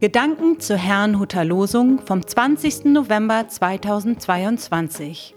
Gedanken 0.00 0.58
zur 0.60 0.78
Herrnhuter 0.78 1.44
Losung 1.44 2.00
vom 2.00 2.26
20. 2.26 2.86
November 2.86 3.48
2022. 3.48 5.34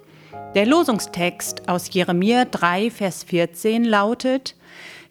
Der 0.55 0.65
Losungstext 0.65 1.67
aus 1.67 1.93
Jeremia 1.93 2.45
3, 2.45 2.89
Vers 2.89 3.25
14 3.25 3.83
lautet: 3.83 4.55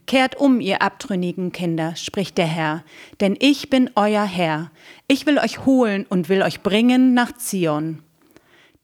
Kehrt 0.06 0.36
um, 0.36 0.58
ihr 0.58 0.80
abtrünnigen 0.80 1.52
Kinder, 1.52 1.96
spricht 1.96 2.38
der 2.38 2.46
Herr, 2.46 2.82
denn 3.20 3.36
ich 3.38 3.68
bin 3.68 3.90
euer 3.94 4.24
Herr. 4.24 4.70
Ich 5.06 5.26
will 5.26 5.36
euch 5.36 5.66
holen 5.66 6.06
und 6.08 6.30
will 6.30 6.40
euch 6.40 6.62
bringen 6.62 7.12
nach 7.12 7.32
Zion. 7.32 8.02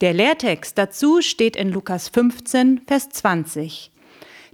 Der 0.02 0.12
Lehrtext 0.12 0.76
dazu 0.76 1.22
steht 1.22 1.56
in 1.56 1.70
Lukas 1.70 2.10
15, 2.10 2.82
Vers 2.86 3.08
20. 3.08 3.90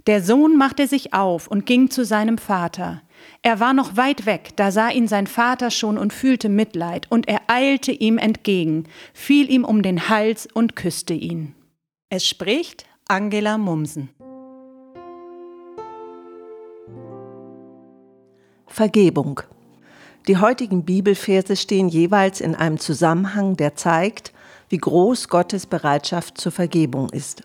Der 0.07 0.23
Sohn 0.23 0.55
machte 0.55 0.87
sich 0.87 1.13
auf 1.13 1.47
und 1.47 1.65
ging 1.65 1.89
zu 1.89 2.05
seinem 2.05 2.37
Vater. 2.37 3.01
Er 3.41 3.59
war 3.59 3.73
noch 3.73 3.97
weit 3.97 4.25
weg, 4.25 4.51
da 4.55 4.71
sah 4.71 4.89
ihn 4.89 5.07
sein 5.07 5.27
Vater 5.27 5.71
schon 5.71 5.97
und 5.97 6.13
fühlte 6.13 6.49
Mitleid, 6.49 7.07
und 7.11 7.27
er 7.27 7.41
eilte 7.47 7.91
ihm 7.91 8.17
entgegen, 8.17 8.85
fiel 9.13 9.49
ihm 9.49 9.63
um 9.63 9.81
den 9.81 10.09
Hals 10.09 10.47
und 10.51 10.75
küsste 10.75 11.13
ihn. 11.13 11.55
Es 12.09 12.27
spricht 12.27 12.85
Angela 13.07 13.57
Mumsen. 13.57 14.09
Vergebung. 18.67 19.41
Die 20.27 20.37
heutigen 20.37 20.83
Bibelverse 20.83 21.55
stehen 21.55 21.87
jeweils 21.87 22.41
in 22.41 22.55
einem 22.55 22.79
Zusammenhang, 22.79 23.55
der 23.55 23.75
zeigt, 23.75 24.33
wie 24.69 24.77
groß 24.77 25.29
Gottes 25.29 25.67
Bereitschaft 25.67 26.39
zur 26.39 26.51
Vergebung 26.51 27.09
ist. 27.09 27.43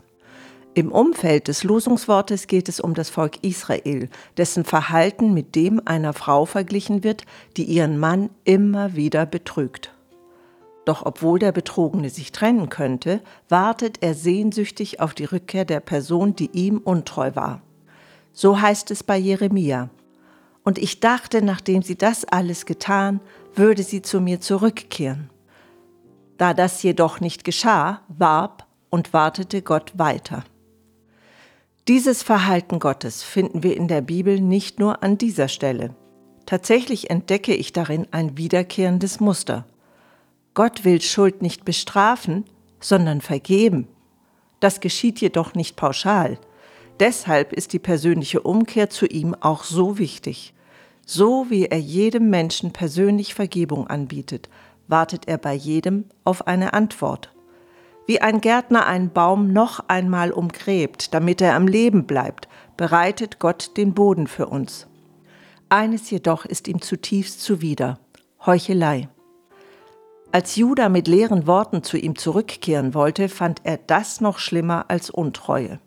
Im 0.81 0.93
Umfeld 0.93 1.49
des 1.49 1.63
Losungswortes 1.63 2.47
geht 2.47 2.67
es 2.67 2.81
um 2.81 2.95
das 2.95 3.11
Volk 3.11 3.45
Israel, 3.45 4.09
dessen 4.39 4.65
Verhalten 4.65 5.35
mit 5.35 5.55
dem 5.55 5.83
einer 5.85 6.15
Frau 6.15 6.47
verglichen 6.47 7.05
wird, 7.05 7.27
die 7.59 7.65
ihren 7.65 7.99
Mann 7.99 8.31
immer 8.45 8.97
wieder 8.97 9.27
betrügt. 9.27 9.93
Doch 10.87 11.05
obwohl 11.05 11.39
der 11.39 11.53
Betrogene 11.53 12.09
sich 12.09 12.33
trennen 12.33 12.71
könnte, 12.71 13.21
wartet 13.51 13.99
er 14.01 14.15
sehnsüchtig 14.15 15.01
auf 15.01 15.13
die 15.13 15.27
Rückkehr 15.27 15.67
der 15.67 15.81
Person, 15.81 16.35
die 16.35 16.49
ihm 16.55 16.79
untreu 16.79 17.33
war. 17.35 17.61
So 18.33 18.59
heißt 18.59 18.91
es 18.91 19.03
bei 19.03 19.19
Jeremia. 19.19 19.91
Und 20.65 20.79
ich 20.79 21.01
dachte, 21.01 21.43
nachdem 21.43 21.83
sie 21.83 21.99
das 21.99 22.25
alles 22.25 22.65
getan, 22.65 23.21
würde 23.55 23.83
sie 23.83 24.01
zu 24.01 24.19
mir 24.19 24.41
zurückkehren. 24.41 25.29
Da 26.39 26.55
das 26.55 26.83
jedoch 26.83 27.21
nicht 27.21 27.45
geschah, 27.45 28.01
warb 28.09 28.67
und 28.89 29.13
wartete 29.13 29.61
Gott 29.61 29.93
weiter. 29.99 30.43
Dieses 31.91 32.23
Verhalten 32.23 32.79
Gottes 32.79 33.25
finden 33.25 33.65
wir 33.65 33.77
in 33.77 33.89
der 33.89 34.01
Bibel 34.01 34.41
nicht 34.41 34.79
nur 34.79 35.03
an 35.03 35.19
dieser 35.19 35.49
Stelle. 35.49 35.97
Tatsächlich 36.47 37.11
entdecke 37.11 37.53
ich 37.53 37.73
darin 37.73 38.07
ein 38.13 38.37
wiederkehrendes 38.37 39.19
Muster. 39.19 39.67
Gott 40.55 40.85
will 40.85 41.01
Schuld 41.01 41.43
nicht 41.43 41.65
bestrafen, 41.65 42.45
sondern 42.79 43.21
vergeben. 43.21 43.89
Das 44.61 44.79
geschieht 44.79 45.21
jedoch 45.21 45.55
nicht 45.55 45.75
pauschal. 45.75 46.39
Deshalb 47.01 47.53
ist 47.53 47.73
die 47.73 47.81
persönliche 47.81 48.41
Umkehr 48.41 48.89
zu 48.89 49.07
ihm 49.07 49.35
auch 49.41 49.65
so 49.65 49.99
wichtig. 49.99 50.55
So 51.05 51.47
wie 51.51 51.65
er 51.65 51.81
jedem 51.81 52.31
Menschen 52.31 52.73
persönlich 52.73 53.35
Vergebung 53.35 53.89
anbietet, 53.89 54.49
wartet 54.87 55.27
er 55.27 55.39
bei 55.39 55.55
jedem 55.55 56.05
auf 56.23 56.47
eine 56.47 56.73
Antwort 56.73 57.33
wie 58.11 58.21
ein 58.21 58.41
Gärtner 58.41 58.89
einen 58.89 59.13
Baum 59.13 59.53
noch 59.53 59.85
einmal 59.87 60.33
umgräbt, 60.33 61.15
damit 61.15 61.41
er 61.41 61.55
am 61.55 61.69
Leben 61.69 62.07
bleibt, 62.07 62.49
bereitet 62.77 63.39
Gott 63.39 63.77
den 63.77 63.95
Boden 63.95 64.27
für 64.27 64.49
uns. 64.49 64.89
Eines 65.69 66.11
jedoch 66.11 66.45
ist 66.45 66.67
ihm 66.67 66.83
zutiefst 66.83 67.41
zuwider, 67.41 68.01
Heuchelei. 68.45 69.09
Als 70.33 70.57
Judah 70.57 70.89
mit 70.89 71.07
leeren 71.07 71.47
Worten 71.47 71.85
zu 71.85 71.97
ihm 71.99 72.19
zurückkehren 72.19 72.95
wollte, 72.95 73.29
fand 73.29 73.61
er 73.63 73.77
das 73.77 74.21
noch 74.21 74.41
schlimmer 74.41 74.87
als 74.89 75.11
Untreue. 75.11 75.79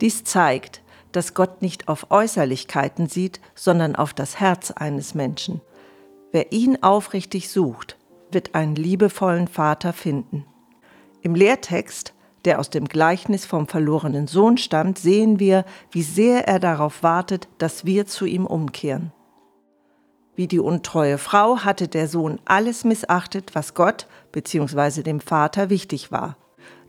Dies 0.00 0.22
zeigt, 0.22 0.82
dass 1.10 1.34
Gott 1.34 1.62
nicht 1.62 1.88
auf 1.88 2.12
Äußerlichkeiten 2.12 3.08
sieht, 3.08 3.40
sondern 3.56 3.96
auf 3.96 4.14
das 4.14 4.38
Herz 4.38 4.70
eines 4.70 5.16
Menschen. 5.16 5.62
Wer 6.30 6.52
ihn 6.52 6.80
aufrichtig 6.84 7.48
sucht, 7.48 7.98
wird 8.30 8.54
einen 8.54 8.76
liebevollen 8.76 9.48
Vater 9.48 9.92
finden. 9.92 10.46
Im 11.24 11.34
Lehrtext, 11.34 12.12
der 12.44 12.58
aus 12.60 12.68
dem 12.68 12.84
Gleichnis 12.84 13.46
vom 13.46 13.66
verlorenen 13.66 14.26
Sohn 14.26 14.58
stammt, 14.58 14.98
sehen 14.98 15.40
wir, 15.40 15.64
wie 15.90 16.02
sehr 16.02 16.46
er 16.46 16.58
darauf 16.58 17.02
wartet, 17.02 17.48
dass 17.56 17.86
wir 17.86 18.04
zu 18.04 18.26
ihm 18.26 18.44
umkehren. 18.44 19.10
Wie 20.36 20.48
die 20.48 20.60
untreue 20.60 21.16
Frau 21.16 21.60
hatte 21.60 21.88
der 21.88 22.08
Sohn 22.08 22.40
alles 22.44 22.84
missachtet, 22.84 23.54
was 23.54 23.72
Gott 23.72 24.06
bzw. 24.32 25.02
dem 25.02 25.18
Vater 25.18 25.70
wichtig 25.70 26.12
war. 26.12 26.36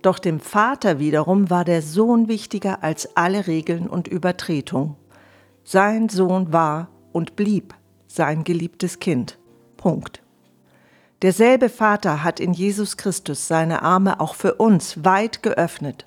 Doch 0.01 0.19
dem 0.19 0.41
Vater 0.41 0.99
wiederum 0.99 1.49
war 1.49 1.63
der 1.63 1.81
Sohn 1.81 2.27
wichtiger 2.27 2.83
als 2.83 3.15
alle 3.15 3.47
Regeln 3.47 3.87
und 3.87 4.09
Übertretung. 4.09 4.97
Sein 5.63 6.09
Sohn 6.09 6.51
war 6.51 6.89
und 7.13 7.37
blieb 7.37 7.73
sein 8.07 8.43
geliebtes 8.43 8.99
Kind. 8.99 9.37
Punkt. 9.77 10.24
Derselbe 11.21 11.69
Vater 11.69 12.23
hat 12.23 12.39
in 12.39 12.53
Jesus 12.53 12.97
Christus 12.97 13.47
seine 13.47 13.81
Arme 13.81 14.19
auch 14.19 14.35
für 14.35 14.55
uns 14.55 15.03
weit 15.05 15.43
geöffnet. 15.43 16.05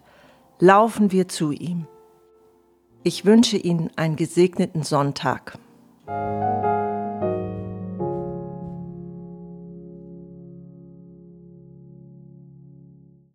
Laufen 0.59 1.13
wir 1.13 1.29
zu 1.29 1.51
ihm. 1.53 1.87
Ich 3.05 3.25
wünsche 3.25 3.57
Ihnen 3.57 3.91
einen 3.97 4.17
gesegneten 4.17 4.83
Sonntag. 4.83 5.59